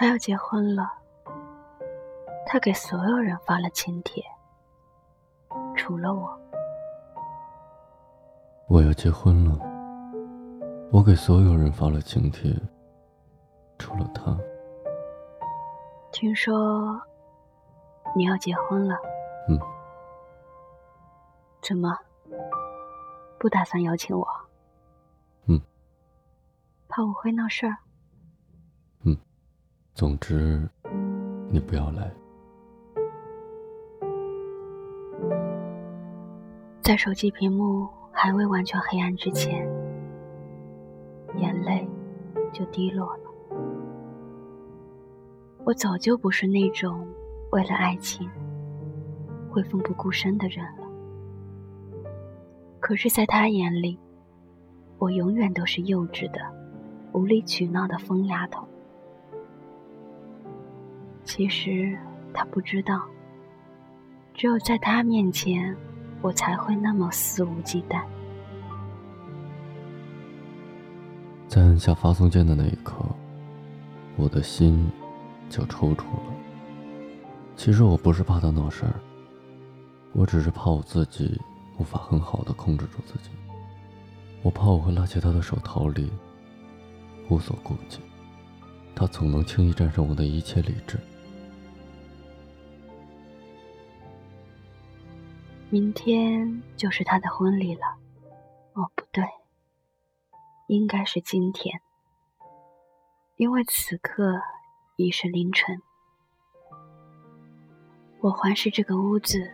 [0.00, 0.92] 他要结婚了，
[2.46, 4.24] 他给所有人发了请帖，
[5.74, 6.40] 除了我。
[8.68, 9.58] 我要结婚了，
[10.92, 12.54] 我给所有人发了请帖，
[13.76, 14.38] 除了他。
[16.12, 17.02] 听说
[18.14, 18.94] 你要结婚了？
[19.48, 19.58] 嗯。
[21.60, 21.98] 怎么？
[23.36, 24.28] 不打算邀请我？
[25.46, 25.60] 嗯。
[26.88, 27.78] 怕我会闹事儿？
[29.98, 30.62] 总之，
[31.50, 32.08] 你不要来。
[36.80, 39.68] 在手机屏幕还未完全黑暗之前，
[41.34, 41.84] 眼泪
[42.52, 43.22] 就滴落了。
[45.64, 47.04] 我早就不是那种
[47.50, 48.30] 为了爱情
[49.50, 50.86] 会奋不顾身的人了。
[52.78, 53.98] 可是，在他眼里，
[54.98, 56.38] 我永远都是幼稚的、
[57.12, 58.64] 无理取闹的疯丫头。
[61.28, 61.94] 其实
[62.32, 63.02] 他不知道，
[64.32, 65.76] 只有在他面前，
[66.22, 68.02] 我才会那么肆无忌惮。
[71.46, 72.94] 在按下发送键的那一刻，
[74.16, 74.90] 我的心。
[75.50, 76.34] 就抽搐了。
[77.56, 78.92] 其实我不是怕他闹事儿，
[80.12, 81.40] 我只是怕我自己
[81.78, 83.30] 无法很好的控制住自己。
[84.42, 86.12] 我怕我会拉起他的手逃离，
[87.30, 88.00] 无所顾忌。
[88.94, 90.98] 他总能轻易战胜我的一切理智。
[95.70, 97.96] 明天就是他的婚礼了。
[98.74, 99.24] 哦，不对，
[100.66, 101.80] 应该是今天，
[103.36, 104.42] 因为此刻。
[105.00, 105.80] 已是凌晨，
[108.18, 109.48] 我环视这个屋子，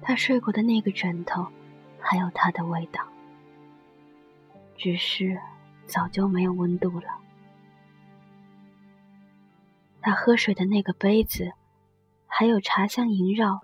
[0.00, 1.46] 他睡过的那个枕头，
[2.00, 3.06] 还有他的味道，
[4.74, 5.38] 只是
[5.86, 7.18] 早就没有温度了。
[10.00, 11.52] 他喝水的那个杯子，
[12.26, 13.60] 还有茶香萦绕，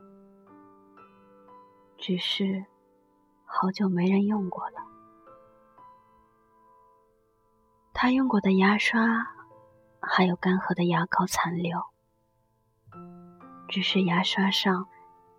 [2.07, 2.67] 只是
[3.47, 4.77] 好久没人用过了。
[7.95, 9.01] 他用过的牙刷。
[10.07, 11.83] 还有干涸的牙膏残留，
[13.71, 14.87] 只是牙刷上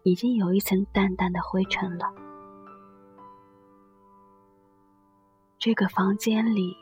[0.02, 2.12] 已经有一层淡淡的灰尘了。
[5.60, 6.76] 这个房间里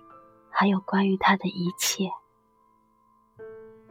[0.50, 2.10] 还有关于他的一切，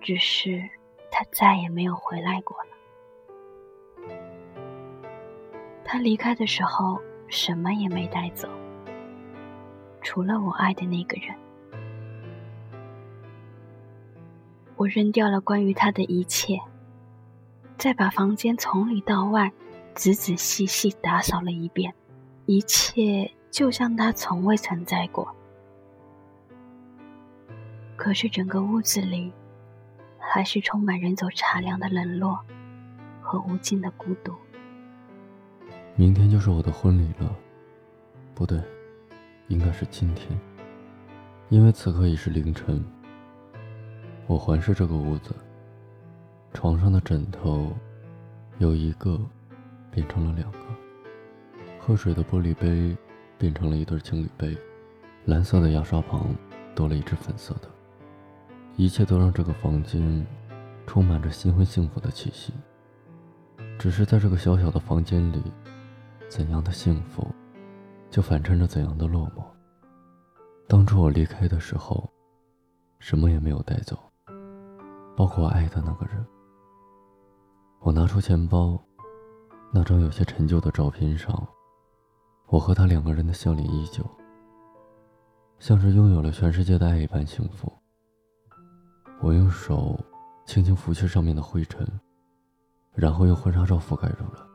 [0.01, 0.71] 只是
[1.11, 2.57] 他再也没有回来过。
[5.93, 6.99] 他离开的时候
[7.29, 8.49] 什么也没带走，
[10.01, 11.37] 除了我爱的那个人。
[14.75, 16.59] 我扔掉了关于他的一切，
[17.77, 19.53] 再把房间从里到外
[19.95, 21.93] 仔仔细细打扫了一遍，
[22.47, 25.37] 一切就像他从未存在过。
[27.97, 29.31] 可是整个屋子里，
[30.19, 32.41] 还是充满人走茶凉的冷落
[33.21, 34.35] 和无尽的孤独。
[35.95, 37.37] 明天就是我的婚礼了，
[38.35, 38.59] 不对，
[39.49, 40.27] 应该是今天，
[41.51, 42.83] 因为此刻已是凌晨。
[44.27, 45.35] 我环视这个屋子，
[46.55, 47.77] 床上的枕头
[48.57, 49.21] 有一个
[49.91, 50.59] 变成了两个，
[51.79, 52.97] 喝水的玻璃杯
[53.37, 54.57] 变成了一对情侣杯，
[55.27, 56.35] 蓝色的牙刷旁
[56.75, 57.69] 多了一只粉色的，
[58.77, 60.27] 一切都让这个房间
[60.87, 62.55] 充满着新婚幸福的气息。
[63.79, 65.43] 只是在这个小小的房间里，
[66.35, 67.31] 怎样的幸福，
[68.09, 69.45] 就反衬着怎样的落寞。
[70.67, 72.11] 当初我离开的时候，
[72.99, 73.99] 什么也没有带走。
[75.15, 76.27] 包括我爱的那个人。
[77.81, 78.83] 我拿出钱包，
[79.75, 81.47] 那张有些陈旧的照片上，
[82.47, 84.03] 我和他两个人的笑脸依旧，
[85.59, 87.71] 像是拥有了全世界的爱一般幸福。
[89.21, 90.01] 我用手
[90.47, 91.87] 轻轻拂去上面的灰尘，
[92.95, 94.49] 然后用婚纱照覆盖住了。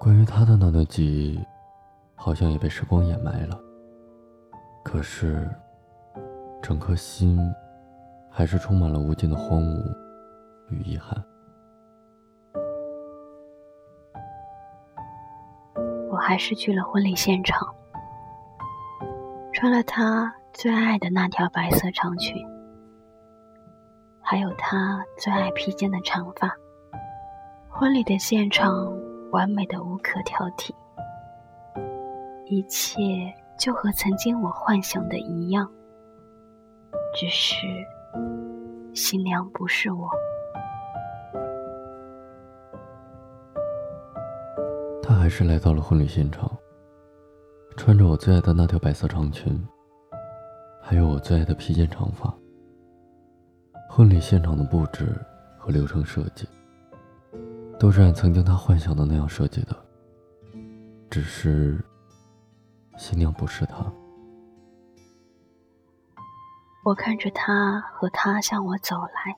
[0.00, 1.38] 关于他的那段记忆，
[2.14, 3.60] 好像也被时光掩埋了。
[4.82, 5.46] 可是，
[6.62, 7.38] 整颗心。
[8.32, 9.96] 还是充满了无尽的荒芜
[10.68, 11.20] 与遗憾。
[16.08, 17.74] 我还是去了婚礼现场，
[19.52, 22.46] 穿了他最爱的那条白色长裙，
[24.22, 26.56] 还有他最爱披肩的长发。
[27.68, 28.96] 婚礼的现场
[29.30, 30.72] 完美的无可挑剔，
[32.46, 33.02] 一切
[33.58, 35.70] 就和曾经我幻想的一样，
[37.14, 37.66] 只是。
[38.92, 40.10] 新娘不是我。
[45.00, 46.50] 他还是来到了婚礼现场，
[47.76, 49.64] 穿着我最爱的那条白色长裙，
[50.82, 52.34] 还有我最爱的披肩长发。
[53.88, 55.06] 婚礼现场的布置
[55.56, 56.48] 和流程设计，
[57.80, 59.74] 都是按曾经他幻想的那样设计的。
[61.10, 61.82] 只是，
[62.98, 63.90] 新娘不是他。
[66.84, 69.34] 我看着他和他向我走来，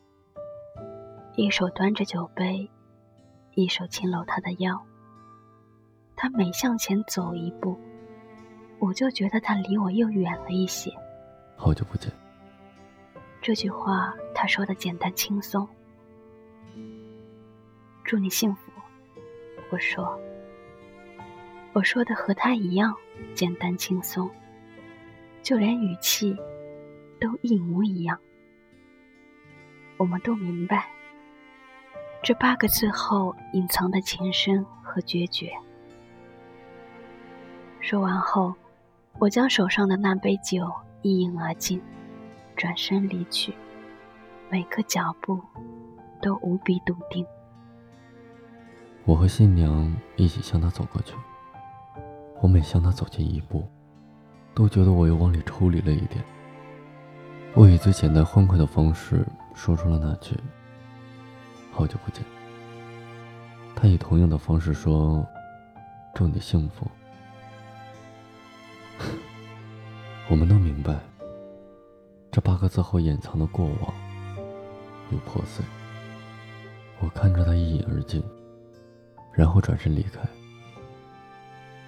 [1.37, 2.69] 一手端着酒杯，
[3.55, 4.77] 一手轻搂他的腰。
[6.17, 7.79] 他每向前走一步，
[8.81, 10.91] 我就觉得他离我又远了一些。
[11.56, 12.11] 好久不见。
[13.41, 15.65] 这句话他说的简单轻松。
[18.04, 18.72] 祝你幸福，
[19.70, 20.19] 我说。
[21.72, 22.94] 我说的和他一样
[23.34, 24.31] 简单轻松，
[25.43, 26.37] 就连语气
[27.19, 28.19] 都一模一样。
[29.96, 30.90] 我们都明白，
[32.22, 35.50] 这八个字后隐藏的情深和决绝。
[37.81, 38.55] 说完后，
[39.19, 40.70] 我将手上的那杯酒
[41.02, 41.81] 一饮而尽。
[42.55, 43.55] 转身离去，
[44.50, 45.40] 每个脚步
[46.20, 47.26] 都无比笃定。
[49.04, 51.14] 我和新娘一起向他走过去，
[52.40, 53.69] 我每向他走近一步，
[54.54, 56.22] 都觉得我又往里抽离了一点。
[57.54, 60.37] 我以最简单欢快的方式说出了那句
[61.72, 62.25] “好久不见”，
[63.75, 65.26] 他以同样的方式说
[66.14, 66.87] “祝你幸福”。
[70.31, 70.94] 我们都明白。
[72.31, 73.94] 这八个字后掩藏的过往
[75.10, 75.62] 与破碎，
[77.00, 78.22] 我看着他一饮而尽，
[79.32, 80.20] 然后转身离开。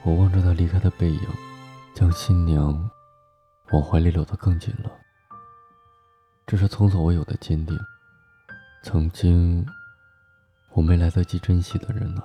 [0.02, 1.28] 我望着他离开的背影，
[1.94, 2.90] 将新娘
[3.72, 4.90] 往怀里搂得更紧了。
[6.46, 7.78] 这是从左我有的坚定。
[8.82, 9.66] 曾经
[10.72, 12.22] 我没来得及珍惜的人呢，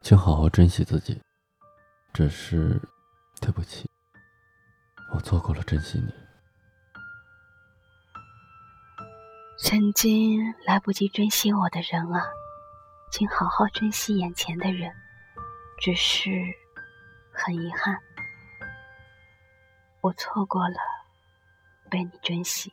[0.00, 1.20] 请好好珍惜自己。
[2.14, 2.80] 只是，
[3.40, 3.90] 对不起，
[5.14, 6.12] 我错过了珍惜你。
[9.58, 12.24] 曾经来不及珍惜我的人啊，
[13.12, 14.90] 请好好珍惜眼前的人。
[15.78, 16.30] 只是
[17.30, 17.98] 很遗憾，
[20.00, 20.76] 我错过了
[21.90, 22.72] 被你珍惜。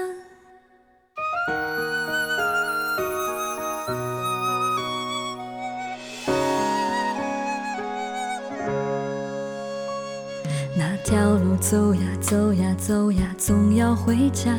[11.71, 14.53] 走呀走呀走呀，总要回家。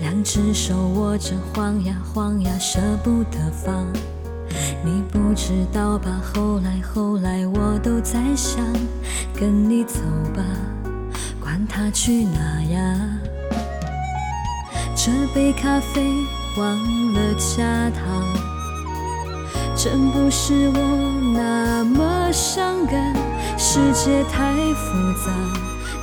[0.00, 3.86] 两只手握着，晃呀晃呀，舍不得放。
[4.84, 6.20] 你不知道吧？
[6.20, 8.66] 后来后来，我都在想，
[9.32, 10.00] 跟你走
[10.34, 10.42] 吧，
[11.38, 12.98] 管他去哪呀。
[14.96, 16.02] 这杯咖啡
[16.56, 18.26] 忘了加糖，
[19.76, 23.14] 真不是我那么伤感。
[23.56, 25.30] 世界太复杂，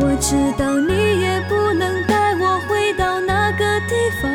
[0.00, 4.30] 我知道你也不能带我回到那个地方。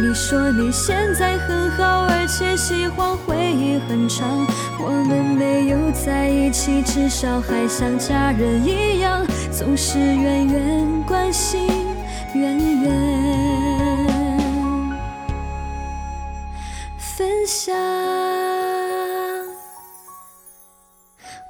[0.00, 4.46] 你说你现在很好，而且喜欢回忆很长。
[4.80, 11.68] 我们没有在一起，至少还像家人一样，总是远远关心，
[12.34, 12.90] 远远
[16.96, 17.72] 分享。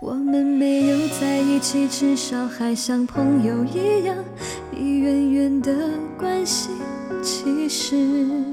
[0.02, 4.16] 我们没有在一起，至少还像朋友一样，
[4.72, 6.72] 你远远的关心，
[7.22, 8.51] 其实。